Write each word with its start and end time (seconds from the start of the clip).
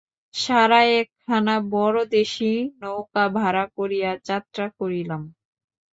সাঁড়ায় 0.33 0.91
একখানা 1.01 1.55
বড়ো 1.73 2.03
দেশী 2.11 2.51
নৌকা 2.81 3.23
ভাড়া 3.37 3.65
করিয়া 3.77 4.11
যাত্রা 4.27 4.65
করিলাম। 4.79 5.21